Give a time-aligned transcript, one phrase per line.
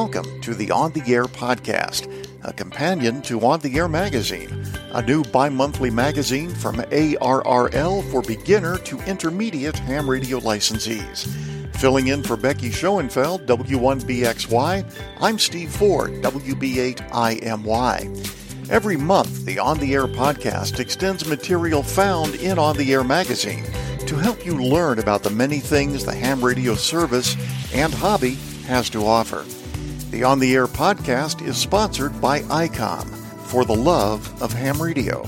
[0.00, 2.12] Welcome to the On the Air podcast,
[2.44, 4.50] a companion to On the Air magazine,
[4.92, 11.26] a new bi monthly magazine from ARRL for beginner to intermediate ham radio licensees.
[11.76, 14.84] Filling in for Becky Schoenfeld, W1BXY,
[15.22, 17.88] I'm Steve Ford, WB8IMY.
[18.70, 23.64] Every month, the On the Air podcast extends material found in On the Air magazine
[24.00, 27.34] to help you learn about the many things the ham radio service
[27.72, 28.34] and hobby
[28.66, 29.46] has to offer.
[30.16, 33.06] The On the Air podcast is sponsored by ICOM
[33.48, 35.20] for the love of ham radio.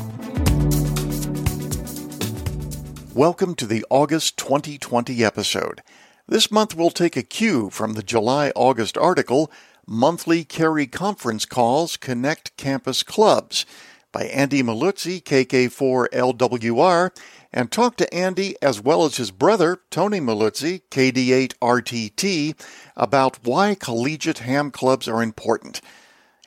[3.14, 5.82] Welcome to the August 2020 episode.
[6.26, 9.52] This month we'll take a cue from the July August article
[9.86, 13.66] Monthly CARI Conference Calls Connect Campus Clubs
[14.12, 17.10] by Andy Milluzzi, KK4LWR,
[17.52, 22.54] and talk to Andy as well as his brother, Tony Milluzzi, KD8RTT,
[22.96, 25.80] about why collegiate ham clubs are important.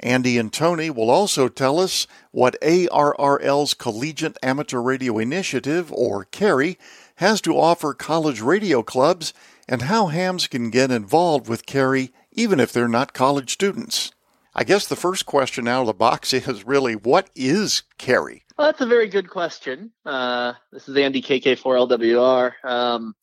[0.02, 6.78] Andy and Tony will also tell us what ARRL's Collegiate Amateur Radio Initiative, or CARI,
[7.16, 9.34] has to offer college radio clubs
[9.68, 14.12] and how hams can get involved with CARI even if they're not college students.
[14.54, 18.44] I guess the first question out of the box is really what is CARI?
[18.58, 19.92] Well, that's a very good question.
[20.06, 22.54] Uh, this is Andy KK4LWR.
[22.64, 23.16] Um,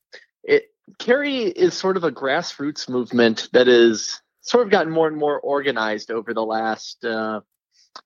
[0.42, 0.64] it
[0.98, 5.38] CARI is sort of a grassroots movement that is sort of gotten more and more
[5.40, 7.40] organized over the last uh,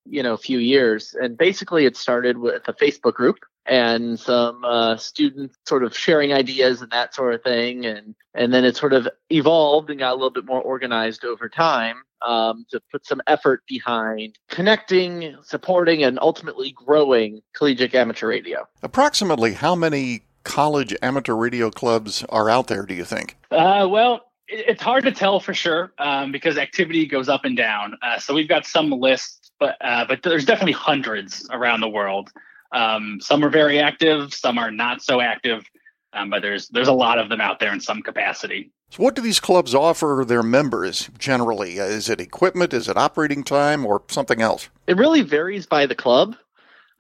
[0.04, 4.96] you know few years, and basically it started with a Facebook group and some uh,
[4.96, 8.92] students sort of sharing ideas and that sort of thing, and and then it sort
[8.92, 11.96] of evolved and got a little bit more organized over time
[12.27, 18.66] um, to put some effort behind connecting, supporting, and ultimately growing collegiate amateur radio.
[18.83, 23.36] Approximately how many college amateur radio clubs are out there, do you think?
[23.50, 27.96] Uh, well, it's hard to tell for sure um, because activity goes up and down.
[28.02, 32.30] Uh, so we've got some lists, but uh, but there's definitely hundreds around the world.
[32.72, 35.64] Um, some are very active, some are not so active,
[36.12, 38.72] um, but there's there's a lot of them out there in some capacity.
[38.90, 41.80] So, what do these clubs offer their members generally?
[41.80, 42.74] Uh, is it equipment?
[42.74, 44.68] Is it operating time, or something else?
[44.86, 46.36] It really varies by the club.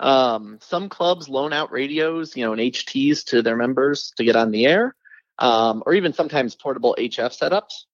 [0.00, 4.36] Um, some clubs loan out radios, you know, and HTs to their members to get
[4.36, 4.96] on the air,
[5.38, 7.84] um, or even sometimes portable HF setups.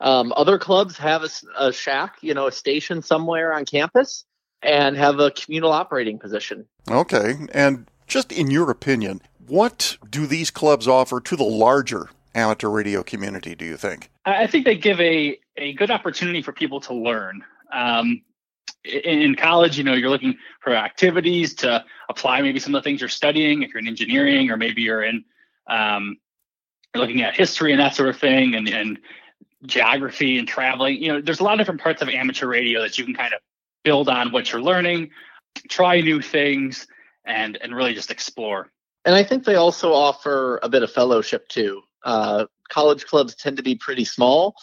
[0.00, 1.28] Um, other clubs have a,
[1.58, 4.24] a, shack, you know, a station somewhere on campus,
[4.62, 6.66] and have a communal operating position.
[6.90, 12.68] Okay, and just in your opinion, what do these clubs offer to the larger amateur
[12.68, 14.10] radio community, do you think?
[14.24, 17.42] I think they give a, a good opportunity for people to learn.
[17.72, 18.22] Um,
[18.84, 23.00] in college, you know, you're looking for activities to apply maybe some of the things
[23.00, 23.62] you're studying.
[23.62, 25.24] If you're in engineering, or maybe you're in,
[25.68, 26.16] um,
[26.92, 28.98] you're looking at history and that sort of thing, and and
[29.66, 31.00] geography and traveling.
[31.00, 33.32] You know, there's a lot of different parts of amateur radio that you can kind
[33.32, 33.40] of
[33.84, 35.10] build on what you're learning,
[35.68, 36.86] try new things,
[37.24, 38.70] and and really just explore.
[39.04, 43.56] And I think they also offer a bit of fellowship too uh, college clubs tend
[43.56, 44.54] to be pretty small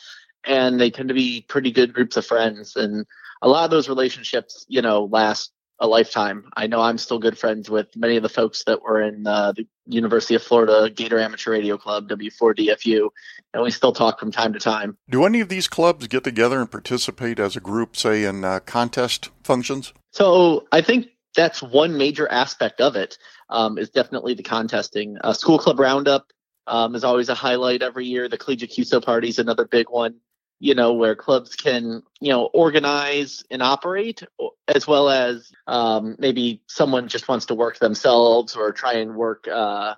[0.46, 3.06] and they tend to be pretty good groups of friends and
[3.42, 7.38] a lot of those relationships you know last a lifetime i know i'm still good
[7.38, 11.20] friends with many of the folks that were in uh, the university of florida gator
[11.20, 13.10] amateur radio club w4dfu
[13.54, 16.60] and we still talk from time to time do any of these clubs get together
[16.60, 21.98] and participate as a group say in uh, contest functions so i think that's one
[21.98, 23.18] major aspect of it.
[23.50, 25.18] Um, is definitely the contesting.
[25.24, 26.32] Uh, school club roundup
[26.68, 28.30] um, is always a highlight every year.
[28.30, 30.16] The collegiate QSO party is another big one,
[30.60, 34.24] you know, where clubs can, you know, organize and operate,
[34.68, 39.48] as well as um, maybe someone just wants to work themselves or try and work,
[39.48, 39.96] uh,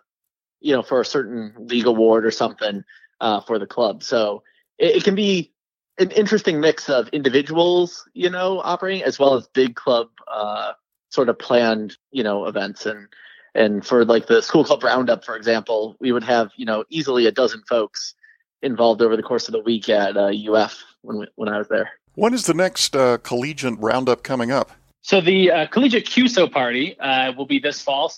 [0.59, 2.83] you know, for a certain league award or something
[3.19, 4.03] uh, for the club.
[4.03, 4.43] So
[4.77, 5.51] it, it can be
[5.97, 10.73] an interesting mix of individuals, you know, operating as well as big club uh,
[11.09, 13.07] sort of planned, you know, events and
[13.53, 17.25] and for like the school club roundup, for example, we would have you know easily
[17.25, 18.15] a dozen folks
[18.61, 21.67] involved over the course of the week at uh, UF when we, when I was
[21.67, 21.89] there.
[22.15, 24.71] When is the next uh, collegiate roundup coming up?
[25.01, 28.13] So the uh, collegiate QSO party uh, will be this fall.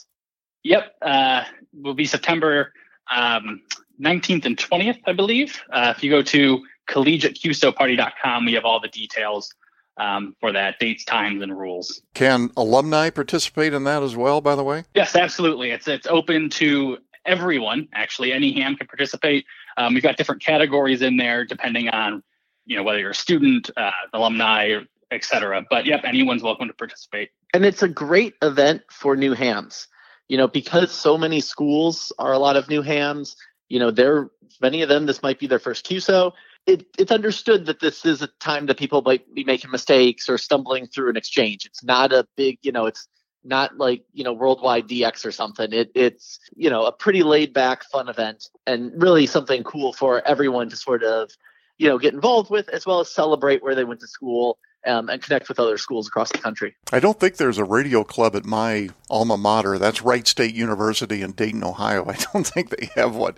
[0.63, 1.43] Yep, uh,
[1.73, 2.73] will be September
[3.13, 3.61] um,
[4.01, 5.61] 19th and 20th, I believe.
[5.71, 9.53] Uh, if you go to collegiateqsoparty.com, we have all the details
[9.97, 12.01] um, for that dates, times, and rules.
[12.13, 14.41] Can alumni participate in that as well?
[14.41, 15.71] By the way, yes, absolutely.
[15.71, 17.87] It's it's open to everyone.
[17.93, 19.45] Actually, any ham can participate.
[19.77, 22.23] Um, we've got different categories in there depending on
[22.65, 24.79] you know whether you're a student, uh, alumni,
[25.11, 25.65] etc.
[25.69, 27.29] But yep, anyone's welcome to participate.
[27.53, 29.87] And it's a great event for new hams.
[30.29, 33.35] You know, because so many schools are a lot of new hams.
[33.67, 34.29] You know, they're
[34.61, 35.05] many of them.
[35.05, 36.33] This might be their first QSO
[36.65, 40.37] it, it's understood that this is a time that people might be making mistakes or
[40.37, 41.65] stumbling through an exchange.
[41.65, 43.07] It's not a big, you know, it's
[43.43, 45.71] not like you know worldwide DX or something.
[45.71, 50.25] It, it's you know a pretty laid back, fun event, and really something cool for
[50.27, 51.31] everyone to sort of
[51.77, 55.09] you know get involved with, as well as celebrate where they went to school um,
[55.09, 56.75] and connect with other schools across the country.
[56.91, 59.77] I don't think there's a radio club at my alma mater.
[59.77, 62.05] That's Wright State University in Dayton, Ohio.
[62.09, 63.35] I don't think they have one.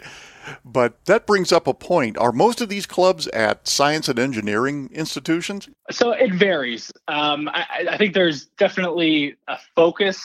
[0.64, 2.18] But that brings up a point.
[2.18, 5.70] Are most of these clubs at science and engineering institutions?
[5.92, 6.92] So it varies.
[7.08, 10.24] Um, I, I, think there's definitely a focus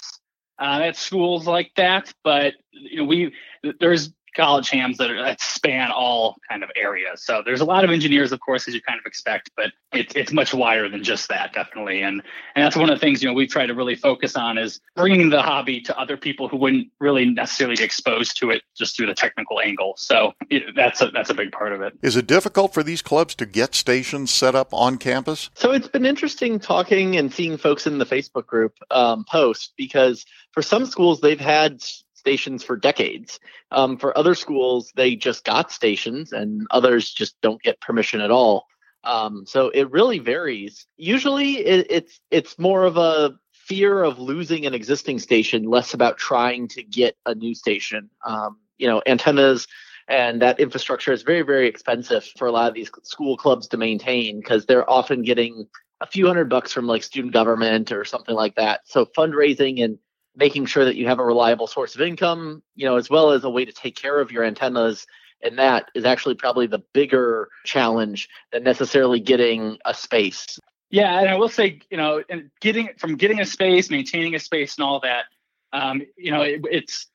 [0.59, 3.33] uh, at schools like that, but you know, we
[3.81, 7.23] there's college hams that, are, that span all kind of areas.
[7.23, 10.15] So there's a lot of engineers, of course, as you kind of expect, but it's
[10.15, 12.03] it's much wider than just that, definitely.
[12.03, 12.23] And
[12.55, 14.81] and that's one of the things you know we try to really focus on is
[14.97, 18.97] bringing the hobby to other people who wouldn't really necessarily be exposed to it just
[18.97, 19.95] through the technical angle.
[19.97, 21.99] So it, that's a that's a big part of it.
[22.03, 25.51] Is it difficult for these clubs to get stations set up on campus?
[25.55, 30.25] So it's been interesting talking and seeing folks in the Facebook group um, post because
[30.53, 31.83] for some schools they've had
[32.21, 33.41] stations for decades.
[33.73, 38.31] Um, for other schools, they just got stations, and others just don't get permission at
[38.31, 38.67] all.
[39.03, 40.87] Um, so it really varies.
[40.97, 46.19] Usually, it, it's it's more of a fear of losing an existing station, less about
[46.19, 48.11] trying to get a new station.
[48.25, 49.67] Um, you know, antennas
[50.09, 53.77] and that infrastructure is very very expensive for a lot of these school clubs to
[53.77, 55.67] maintain because they're often getting
[56.01, 58.81] a few hundred bucks from like student government or something like that.
[58.85, 59.99] So fundraising and
[60.37, 63.45] making sure that you have a reliable source of income, you know, as well as
[63.45, 65.07] a way to take care of your antennas.
[65.43, 70.59] And that is actually probably the bigger challenge than necessarily getting a space.
[70.91, 74.41] Yeah, and I will say, you know, and getting from getting a space, maintaining a
[74.41, 75.27] space, and all that,
[75.73, 77.07] um, you know, it, it's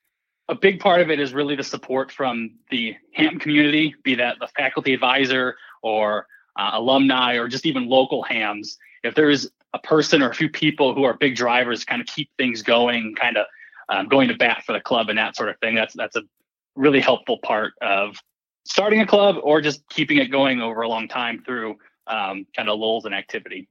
[0.47, 4.37] a big part of it is really the support from the ham community, be that
[4.39, 8.77] the faculty advisor or uh, alumni or just even local hams.
[9.03, 12.29] If there's a person or a few people who are big drivers kind of keep
[12.37, 13.45] things going, kind of
[13.89, 15.75] um, going to bat for the club and that sort of thing.
[15.75, 16.21] That's that's a
[16.75, 18.15] really helpful part of
[18.63, 21.75] starting a club or just keeping it going over a long time through
[22.07, 23.67] um, kind of lulls in activity.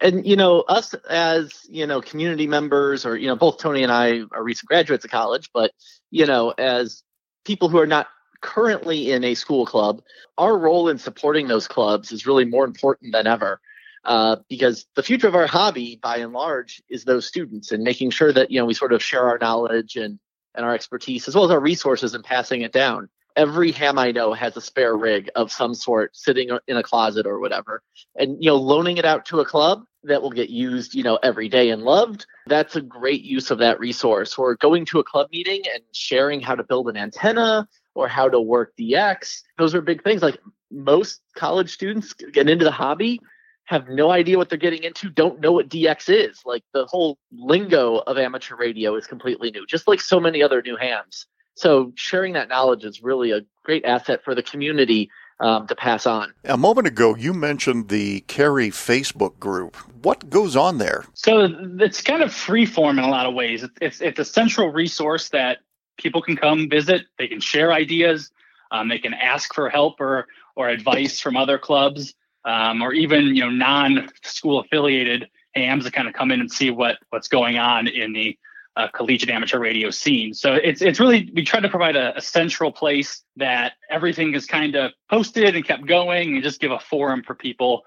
[0.00, 3.92] And you know, us as you know community members, or you know, both Tony and
[3.92, 5.72] I are recent graduates of college, but
[6.10, 7.02] you know, as
[7.44, 8.08] people who are not
[8.40, 10.02] currently in a school club,
[10.38, 13.60] our role in supporting those clubs is really more important than ever
[14.04, 18.10] uh, because the future of our hobby, by and large, is those students and making
[18.10, 20.18] sure that you know we sort of share our knowledge and
[20.54, 23.08] and our expertise as well as our resources and passing it down.
[23.36, 27.26] Every ham I know has a spare rig of some sort sitting in a closet
[27.26, 27.82] or whatever,
[28.16, 31.18] and you know loaning it out to a club that will get used you know
[31.22, 32.26] every day and loved.
[32.46, 34.36] That's a great use of that resource.
[34.36, 38.28] Or going to a club meeting and sharing how to build an antenna or how
[38.28, 39.42] to work DX.
[39.56, 40.22] Those are big things.
[40.22, 40.38] Like
[40.70, 43.20] most college students get into the hobby
[43.64, 46.42] have no idea what they're getting into, don't know what DX is.
[46.44, 50.62] Like the whole lingo of amateur radio is completely new, just like so many other
[50.62, 51.26] new hams.
[51.54, 56.06] So sharing that knowledge is really a great asset for the community um, to pass
[56.06, 56.32] on.
[56.44, 59.76] A moment ago, you mentioned the CARI Facebook group.
[60.02, 61.04] What goes on there?
[61.14, 61.48] So
[61.80, 63.62] it's kind of free form in a lot of ways.
[63.62, 65.58] It's, it's, it's a central resource that
[65.96, 67.06] people can come visit.
[67.18, 68.30] They can share ideas.
[68.70, 70.26] Um, they can ask for help or,
[70.56, 72.14] or advice from other clubs
[72.44, 76.70] um, or even you know non-school affiliated AMs to kind of come in and see
[76.70, 78.38] what what's going on in the
[78.76, 80.34] uh, collegiate amateur radio scene.
[80.34, 84.46] So it's it's really we try to provide a, a central place that everything is
[84.46, 87.82] kind of posted and kept going, and just give a forum for people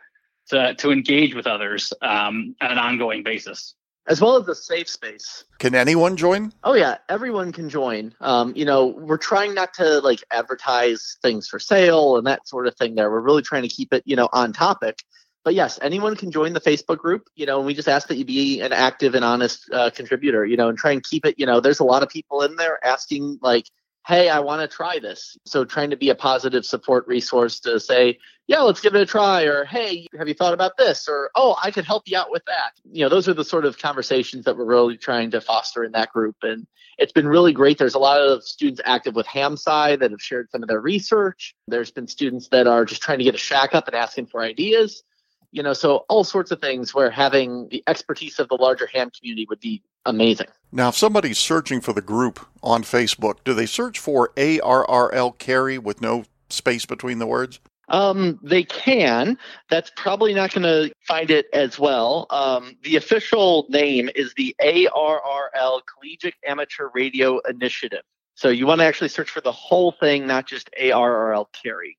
[0.50, 3.76] to to engage with others um, on an ongoing basis
[4.08, 5.44] as well as a safe space.
[5.60, 6.54] Can anyone join?
[6.64, 8.14] Oh yeah, everyone can join.
[8.22, 12.68] Um, you know, we're trying not to like advertise things for sale and that sort
[12.68, 12.96] of thing.
[12.96, 15.04] There, we're really trying to keep it, you know, on topic.
[15.44, 17.30] But yes, anyone can join the Facebook group.
[17.36, 20.46] You know, and we just ask that you be an active and honest uh, contributor.
[20.46, 21.36] You know, and try and keep it.
[21.38, 23.66] You know, there's a lot of people in there asking like,
[24.08, 25.38] hey, I want to try this.
[25.46, 29.06] So trying to be a positive support resource to say, yeah, let's give it a
[29.06, 31.10] try, or hey, have you thought about this?
[31.10, 32.72] Or oh, I could help you out with that.
[32.90, 35.92] You know, those are the sort of conversations that we're really trying to foster in
[35.92, 36.38] that group.
[36.42, 36.66] And
[36.98, 37.78] it's been really great.
[37.78, 41.54] There's a lot of students active with HamSci that have shared some of their research.
[41.68, 44.42] There's been students that are just trying to get a shack up and asking for
[44.42, 45.04] ideas
[45.52, 49.10] you know so all sorts of things where having the expertise of the larger ham
[49.18, 53.66] community would be amazing now if somebody's searching for the group on facebook do they
[53.66, 57.60] search for arrl CARI with no space between the words
[57.90, 59.38] um, they can.
[59.70, 62.28] That's probably not going to find it as well.
[62.30, 68.02] Um, the official name is the ARRL Collegiate Amateur Radio Initiative.
[68.36, 71.98] So you want to actually search for the whole thing, not just ARRL CARI.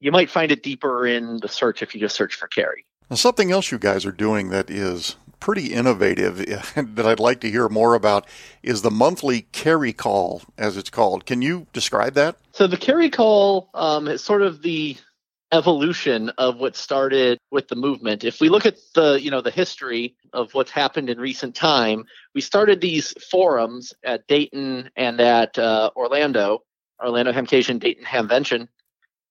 [0.00, 2.84] you might find it deeper in the search if you just search for CARI.
[3.10, 6.38] Now, something else you guys are doing that is pretty innovative
[6.76, 8.26] that I'd like to hear more about
[8.62, 11.26] is the monthly CARI call, as it's called.
[11.26, 12.36] Can you describe that?
[12.52, 14.96] So the CARI call um, is sort of the
[15.52, 18.24] evolution of what started with the movement.
[18.24, 22.04] If we look at the, you know, the history of what's happened in recent time,
[22.34, 26.62] we started these forums at Dayton and at uh, Orlando,
[27.02, 28.68] Orlando Hamcation, Dayton Hamvention.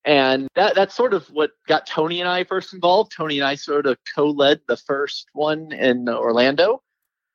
[0.05, 3.12] And that, that's sort of what got Tony and I first involved.
[3.12, 6.83] Tony and I sort of co-led the first one in Orlando.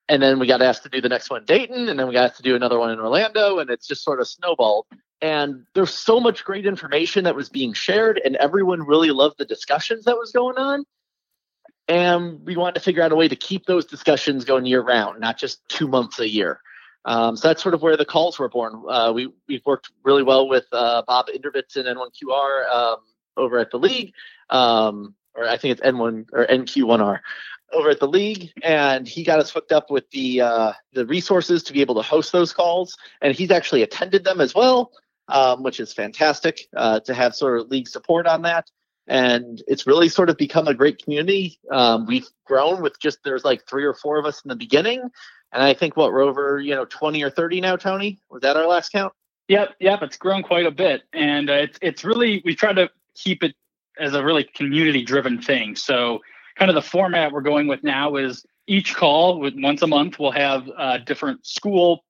[0.09, 2.15] And then we got asked to do the next one in Dayton, and then we
[2.15, 4.87] got asked to do another one in Orlando, and it's just sort of snowballed
[5.23, 9.45] and there's so much great information that was being shared and everyone really loved the
[9.45, 10.85] discussions that was going on
[11.89, 15.21] and we wanted to figure out a way to keep those discussions going year round
[15.21, 16.61] not just two months a year
[17.05, 20.23] um, so that's sort of where the calls were born uh, we, we've worked really
[20.23, 22.97] well with uh, Bob Inderbitzen and n1qr um,
[23.37, 24.13] over at the league
[24.51, 27.21] um, or i think it's n1 or nq1r
[27.73, 31.63] over at the league, and he got us hooked up with the uh, the resources
[31.63, 32.97] to be able to host those calls.
[33.23, 34.91] And he's actually attended them as well
[35.31, 38.71] um, which is fantastic uh, to have sort of league support on that.
[39.07, 41.59] And it's really sort of become a great community.
[41.71, 45.11] Um, we've grown with just there's like three or four of us in the beginning,
[45.53, 47.77] and I think what we're over you know 20 or 30 now.
[47.77, 49.13] Tony, was that our last count?
[49.49, 50.03] Yep, yep.
[50.03, 53.55] It's grown quite a bit, and uh, it's it's really we try to keep it
[53.99, 55.77] as a really community driven thing.
[55.77, 56.21] So
[56.57, 60.19] kind of the format we're going with now is each call with once a month
[60.19, 62.05] we'll have a different school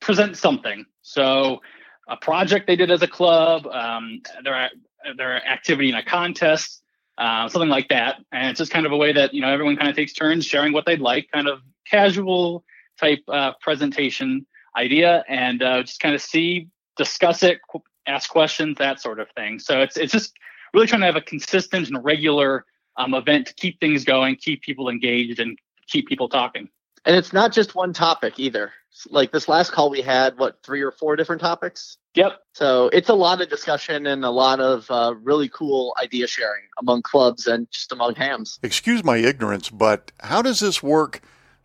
[0.00, 0.86] present something.
[1.02, 1.60] So
[2.08, 4.70] a project they did as a club, um, their
[5.16, 6.82] their activity in a contest,
[7.18, 8.16] uh, something like that.
[8.32, 10.46] And it's just kind of a way that you know everyone kind of takes turns
[10.46, 12.64] sharing what they'd like, kind of casual
[12.98, 17.58] type uh, presentation idea, and uh, just kind of see, discuss it,
[18.06, 19.58] ask questions, that sort of thing.
[19.58, 20.34] So it's it's just
[20.74, 22.64] really trying to have a consistent and regular
[22.96, 26.68] um, event to keep things going, keep people engaged, and keep people talking.
[27.04, 28.72] And it's not just one topic either.
[29.08, 31.96] Like this last call, we had what three or four different topics.
[32.14, 32.40] Yep.
[32.54, 36.64] So it's a lot of discussion and a lot of uh, really cool idea sharing
[36.78, 38.58] among clubs and just among hams.
[38.62, 41.22] Excuse my ignorance, but how does this work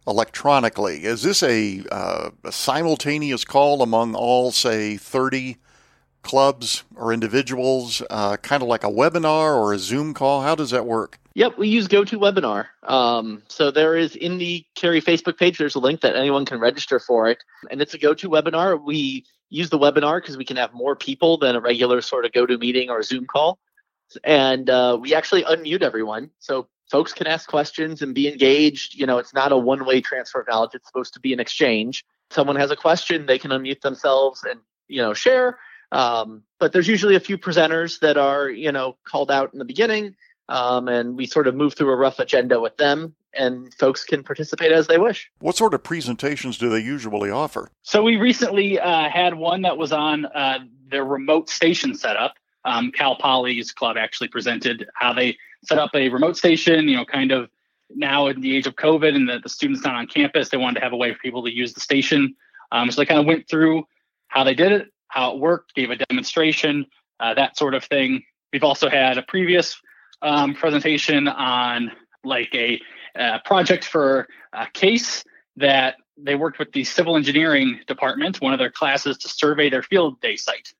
[0.07, 1.05] electronically?
[1.05, 5.57] Is this a, uh, a simultaneous call among all, say, 30
[6.21, 10.41] clubs or individuals, uh, kind of like a webinar or a Zoom call?
[10.41, 11.19] How does that work?
[11.35, 12.67] Yep, we use GoToWebinar.
[12.83, 16.59] Um, so there is in the CARI Facebook page, there's a link that anyone can
[16.59, 17.43] register for it.
[17.71, 18.83] And it's a GoToWebinar.
[18.83, 22.31] We use the webinar because we can have more people than a regular sort of
[22.33, 23.59] GoTo meeting or Zoom call.
[24.23, 26.29] And uh, we actually unmute everyone.
[26.39, 28.93] So folks can ask questions and be engaged.
[28.93, 31.39] You know, it's not a one way transfer of knowledge, it's supposed to be an
[31.39, 32.05] exchange.
[32.29, 35.57] Someone has a question, they can unmute themselves and, you know, share.
[35.91, 39.65] Um, but there's usually a few presenters that are, you know, called out in the
[39.65, 40.15] beginning
[40.49, 44.21] um, and we sort of move through a rough agenda with them and folks can
[44.21, 45.31] participate as they wish.
[45.39, 47.71] What sort of presentations do they usually offer?
[47.81, 50.59] So we recently uh, had one that was on uh,
[50.91, 52.35] their remote station setup.
[52.65, 57.05] Um, Cal Poly's club actually presented how they set up a remote station, you know,
[57.05, 57.49] kind of
[57.95, 60.79] now in the age of COVID and the, the students not on campus, they wanted
[60.79, 62.35] to have a way for people to use the station.
[62.71, 63.83] Um, so they kind of went through
[64.27, 66.85] how they did it, how it worked, gave a demonstration,
[67.19, 68.23] uh, that sort of thing.
[68.51, 69.79] We've also had a previous
[70.21, 71.91] um, presentation on
[72.23, 72.81] like a,
[73.15, 75.23] a project for a case
[75.57, 79.83] that they worked with the civil engineering department, one of their classes, to survey their
[79.83, 80.73] field day site.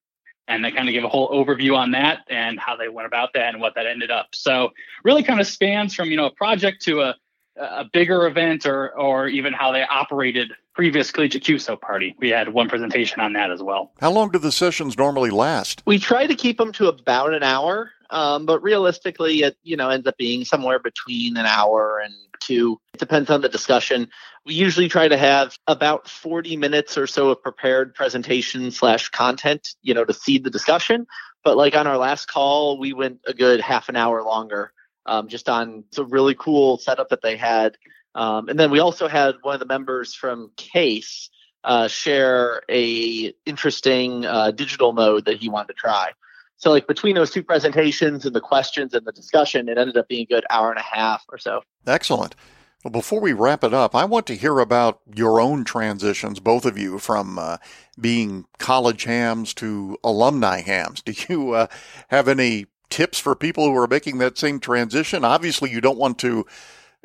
[0.47, 3.33] And they kind of give a whole overview on that and how they went about
[3.33, 4.27] that and what that ended up.
[4.33, 4.73] So
[5.03, 7.15] really kind of spans from, you know, a project to a,
[7.55, 12.15] a bigger event or or even how they operated previous collegiate QSO party.
[12.19, 13.91] We had one presentation on that as well.
[14.01, 15.83] How long do the sessions normally last?
[15.85, 17.91] We try to keep them to about an hour.
[18.13, 22.79] Um, but realistically, it you know ends up being somewhere between an hour and two.
[22.93, 24.08] It depends on the discussion.
[24.46, 29.70] We usually try to have about 40 minutes or so of prepared presentation slash content,
[29.82, 31.08] you know, to seed the discussion.
[31.43, 34.74] But like on our last call, we went a good half an hour longer,
[35.08, 37.77] um, just on a really cool setup that they had.
[38.13, 41.32] Um, and then we also had one of the members from Case
[41.63, 46.12] uh, share a interesting uh, digital mode that he wanted to try.
[46.57, 50.07] So like between those two presentations and the questions and the discussion, it ended up
[50.07, 51.62] being a good hour and a half or so.
[51.86, 52.36] Excellent.
[52.83, 56.65] Well, before we wrap it up, I want to hear about your own transitions, both
[56.65, 57.57] of you, from uh,
[58.00, 61.01] being college hams to alumni hams.
[61.05, 61.67] Do you uh,
[62.10, 65.24] have any tips for people who are making that same transition?
[65.24, 66.45] Obviously, you don't want to,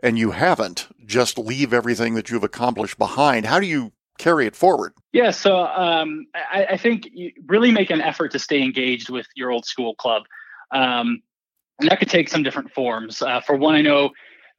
[0.02, 3.47] and you haven't, just leave everything that you've accomplished behind.
[3.47, 4.93] How do you carry it forward?
[5.13, 9.27] Yeah, so um, I, I, think you really make an effort to stay engaged with
[9.35, 10.25] your old school club.
[10.71, 11.23] Um,
[11.81, 13.23] and that could take some different forms.
[13.23, 14.11] Uh, for one, I know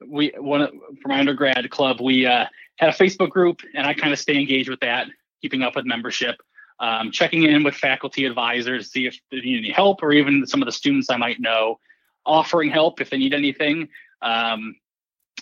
[0.08, 0.68] we one
[1.02, 2.46] for my undergrad club, we uh,
[2.78, 5.08] had a Facebook group, and I kind of stay engaged with that,
[5.42, 6.38] keeping up with membership,
[6.80, 10.62] um, checking in with faculty advisors, see if they need any help, or even some
[10.62, 11.80] of the students I might know,
[12.26, 13.90] offering help if they need anything,
[14.22, 14.76] um,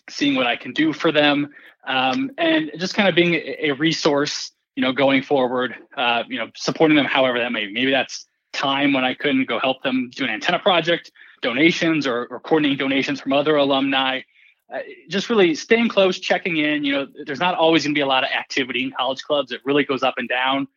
[0.10, 1.50] seeing what I can do for them,
[1.86, 6.50] um, and just kind of being a, resource, you know, going forward, uh, you know,
[6.56, 7.74] supporting them however that may be.
[7.74, 11.12] Maybe that's time when I couldn't go help them do an antenna project,
[11.42, 14.22] donations, or, or coordinating donations from other alumni
[14.74, 16.84] uh, just really staying close, checking in.
[16.84, 19.52] You know, there's not always going to be a lot of activity in college clubs.
[19.52, 20.68] It really goes up and down.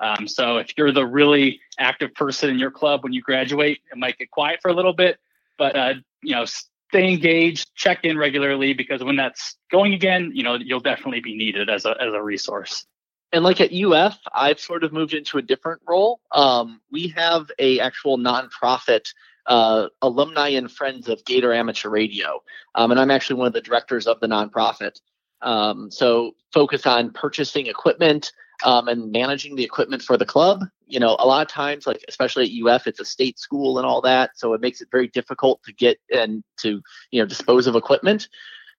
[0.00, 3.98] Um, so if you're the really active person in your club when you graduate, it
[3.98, 5.18] might get quiet for a little bit.
[5.56, 6.44] But uh, you know,
[6.90, 11.36] stay engaged, check in regularly because when that's going again, you know, you'll definitely be
[11.36, 12.86] needed as a as a resource.
[13.32, 16.20] And like at UF, I've sort of moved into a different role.
[16.32, 19.12] Um, we have a actual nonprofit
[19.46, 22.42] uh, alumni and friends of Gator Amateur Radio.
[22.74, 25.00] Um, and I'm actually one of the directors of the nonprofit.
[25.42, 28.32] Um, so focus on purchasing equipment
[28.64, 30.64] um, and managing the equipment for the club.
[30.88, 33.86] You know, a lot of times, like especially at UF, it's a state school and
[33.86, 36.80] all that, so it makes it very difficult to get and to
[37.10, 38.28] you know dispose of equipment.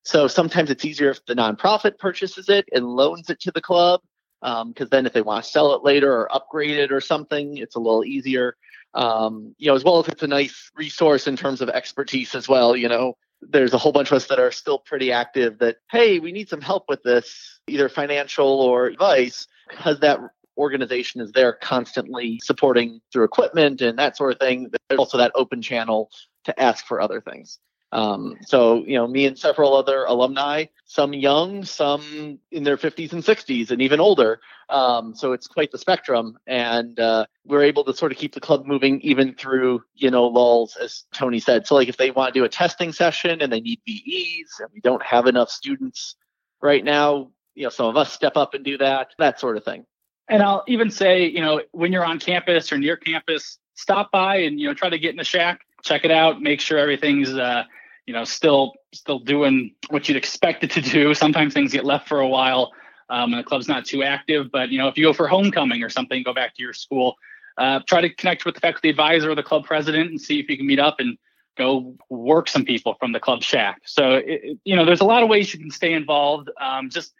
[0.04, 4.02] So sometimes it's easier if the nonprofit purchases it and loans it to the club,
[4.42, 7.58] because um, then if they want to sell it later or upgrade it or something,
[7.58, 8.56] it's a little easier
[8.94, 12.48] um, you know, as well as it's a nice resource in terms of expertise as
[12.48, 12.76] well.
[12.76, 16.20] You know, there's a whole bunch of us that are still pretty active that, hey,
[16.20, 20.20] we need some help with this, either financial or advice, because that
[20.60, 24.70] organization is there constantly supporting through equipment and that sort of thing.
[24.90, 26.12] There's also that open channel
[26.44, 27.60] to ask for other things.
[27.92, 33.14] Um, so, you know, me and several other alumni, some young, some in their 50s
[33.14, 34.42] and 60s, and even older.
[34.70, 36.38] Um, so it's quite the spectrum.
[36.46, 40.28] And uh, we're able to sort of keep the club moving even through, you know,
[40.28, 41.66] lulls, as Tony said.
[41.66, 44.70] So, like, if they want to do a testing session and they need VEs and
[44.72, 46.16] we don't have enough students
[46.62, 49.64] right now, you know, some of us step up and do that, that sort of
[49.64, 49.86] thing.
[50.30, 54.38] And I'll even say, you know, when you're on campus or near campus, stop by
[54.38, 57.34] and, you know, try to get in the shack, check it out, make sure everything's,
[57.34, 57.64] uh,
[58.06, 61.14] you know, still still doing what you'd expect it to do.
[61.24, 62.72] Sometimes things get left for a while,
[63.10, 64.52] um, and the club's not too active.
[64.52, 67.16] But you know, if you go for homecoming or something, go back to your school.
[67.58, 70.50] Uh, try to connect with the faculty advisor or the club president and see if
[70.50, 71.18] you can meet up and
[71.58, 73.82] go work some people from the club shack.
[73.86, 76.50] So it, you know, there's a lot of ways you can stay involved.
[76.60, 77.14] Um, just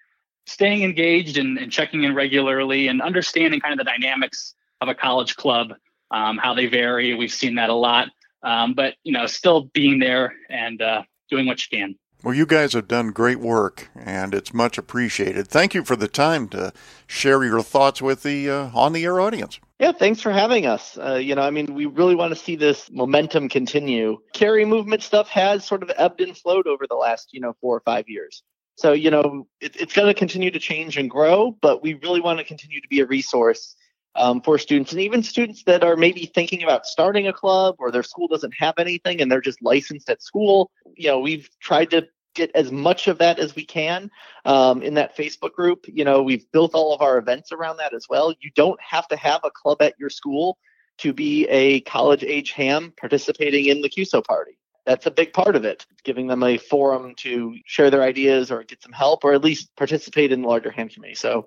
[0.50, 4.96] staying engaged and, and, checking in regularly and understanding kind of the dynamics of a
[4.96, 5.74] college club,
[6.12, 7.14] um, how they vary.
[7.16, 8.10] We've seen that a lot
[8.44, 11.96] um, but you know, still being there and uh, doing what you can.
[12.22, 15.48] Well, you guys have done great work, and it's much appreciated.
[15.48, 16.74] Thank you for the time to
[17.08, 19.60] share your thoughts with the uh, on the air audience.
[19.80, 20.98] Yeah, thanks for having us.
[20.98, 24.20] Uh, you know, I mean, we really want to see this momentum continue.
[24.34, 27.78] CARI movement stuff has sort of ebbed and flowed over the last, you know, four
[27.78, 28.44] or five years.
[28.80, 32.22] So, you know, it, it's going to continue to change and grow, but we really
[32.22, 33.76] want to continue to be a resource
[34.16, 37.92] um, for students and even students that are maybe thinking about starting a club or
[37.92, 40.72] their school doesn't have anything and they're just licensed at school.
[40.96, 44.10] You know, we've tried to get as much of that as we can
[44.46, 45.84] um, in that Facebook group.
[45.86, 48.34] You know, we've built all of our events around that as well.
[48.40, 50.58] You don't have to have a club at your school
[51.00, 54.59] to be a college age ham participating in the QSO party.
[54.90, 58.64] That's a big part of it, giving them a forum to share their ideas or
[58.64, 61.14] get some help or at least participate in the larger ham committee.
[61.14, 61.46] So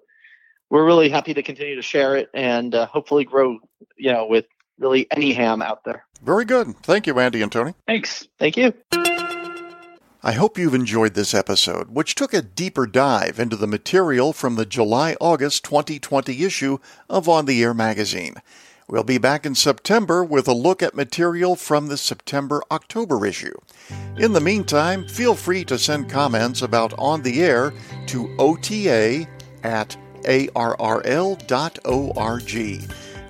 [0.70, 3.58] we're really happy to continue to share it and uh, hopefully grow,
[3.96, 4.44] you know, with
[4.78, 6.06] really any ham out there.
[6.22, 6.76] Very good.
[6.84, 7.74] Thank you, Andy and Tony.
[7.84, 8.28] Thanks.
[8.38, 8.72] Thank you.
[10.22, 14.54] I hope you've enjoyed this episode, which took a deeper dive into the material from
[14.54, 16.78] the July August 2020 issue
[17.10, 18.36] of On the Air magazine.
[18.88, 23.54] We'll be back in September with a look at material from the September October issue.
[24.18, 27.72] In the meantime, feel free to send comments about On the Air
[28.06, 29.26] to OTA
[29.62, 31.42] at arrl.org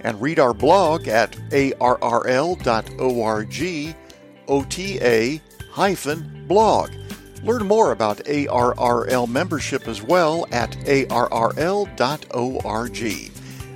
[0.05, 2.57] and read our blog at arrl.org
[4.49, 6.91] OTA hyphen blog.
[7.43, 11.93] Learn more about ARRL membership as well at arrl.org.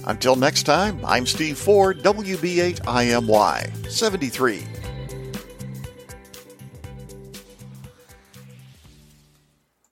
[0.07, 4.76] Until next time, I'm Steve Ford, WB8IMY 73.